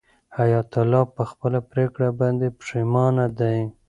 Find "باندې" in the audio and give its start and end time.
2.19-2.47